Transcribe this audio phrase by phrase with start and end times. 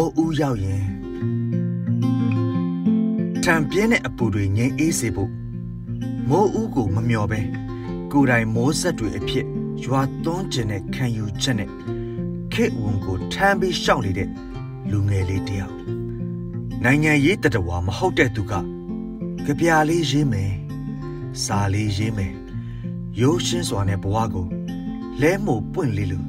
[0.00, 0.84] မိုးဦးရောက်ရင်
[3.44, 5.30] ထံပြင်းတဲ့အပူတွေငြိမ်အေးစေဖို့
[6.28, 7.40] မိုးဦးကိုမမျော်ပဲ
[8.12, 9.46] ကိုယ်တိုင်မိုးဆက်တွေအဖြစ်
[9.84, 11.70] ရွာသွန်းကျင်တဲ့ခံယူချက်နဲ့
[12.52, 14.28] ခေဝန်ကိုထမ်းပြီးရှောက်နေတဲ့
[14.90, 15.76] လူငယ်လေးတယောက်
[16.84, 18.52] နိုင်ငံရေးတတဝါမဟုတ်တဲ့သူက
[19.44, 20.52] ကြပြလေးရေးမယ်
[21.44, 22.34] စာလေးရေးမယ်
[23.20, 24.46] ရိုးရှင်းစွာနဲ့ဘဝကို
[25.20, 26.26] လဲမို့ပွင့်လေးလို့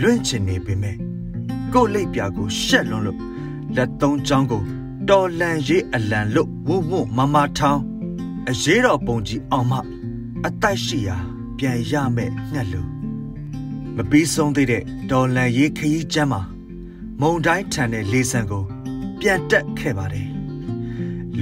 [0.00, 1.09] လွင့်ချင်နေပေမဲ့
[1.74, 3.18] ကို့လိပ်ပြာကိုရှက်လွန်းလို့
[3.76, 4.62] လက်သုံးချောင်းကို
[5.08, 7.82] တော်လန်ရေးအလံလို့ဝုံဝုံမမထောင်း
[8.50, 9.74] အရေးတော်ပုံကြီးအောင်မ
[10.46, 11.16] အတိုက်ရှိရာ
[11.58, 12.88] ပြန်ရမဲ့ငှက်လို့
[13.96, 16.42] မပြီးဆုံးသေးတဲ့တော်လန်ရေးခရီးကျမ်းမှာ
[17.20, 18.64] မုံတိုင်းထန်တဲ့လေဆံကို
[19.20, 20.28] ပြန်တက်ခဲ့ပါတယ်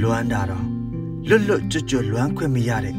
[0.00, 0.66] လွမ်းတာတော့
[1.28, 2.96] လွတ်လွတ်ကျွတ်ကျွတ်လွမ်းခွင့်မရတဲ့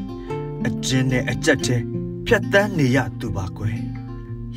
[0.67, 1.81] အကျဉ်းနဲ့အကြက်တဲ့
[2.25, 3.77] ဖြတ်တန်းနေရသူပါကွယ်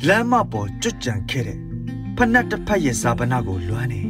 [0.07, 1.59] လမ်းမပေါ်ကျွတ်ကြံခဲ့တဲ့
[2.17, 4.01] ဖနက်တစ်ဖက်ရဲ့စာပနာကိုလွမ်းနေ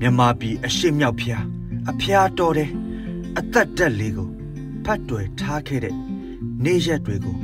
[0.00, 1.44] မြမပြည်အရှိမြောက်ဖျား
[1.90, 2.70] အဖျားတော်တဲ့
[3.38, 4.30] အသက်တက်လေးကို
[4.84, 5.96] ဖတ်တွယ်ထားခဲ့တဲ့
[6.64, 7.36] နေရက်တွေကို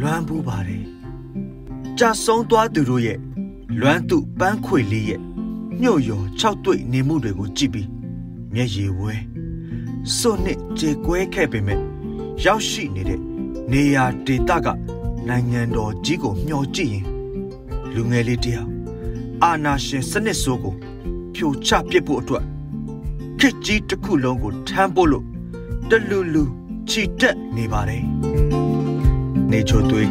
[0.00, 0.84] လွမ်းပူးပါတယ်
[1.98, 3.18] ကြာဆုံးသွားသူတို့ရဲ့
[3.80, 5.20] လွမ်းသူပန်းခွေလေးရဲ့
[5.82, 7.88] ညှို့ရော၆တွေ့နေမှုတွေကိုကြည့်ပြီး
[8.54, 9.14] မျက်ရည်ဝဲ
[10.16, 11.80] စွနှစ်ကြေကွဲခဲ့ပေမဲ့
[12.44, 13.20] ရောက်ရှိနေတဲ့
[13.72, 14.66] နေရာဒေသက
[15.28, 17.17] နိုင်ငံတော်ကြီးကိုမျှော်ကြည့်ရင်
[17.94, 18.68] လူငယ်လေးတယောက်
[19.44, 20.74] အာနာရှင်စနစ်ဆိုးကို
[21.34, 22.44] ဖြိုချပစ်ဖို့အတွက်
[23.40, 25.24] ခစ်ကြီးတစ်ခုလုံးကိုထမ်းဖို့လို့
[25.90, 26.44] တလူလူ
[26.90, 28.04] ခြိတက်နေပါတယ်
[29.50, 30.10] နေချိုသွေး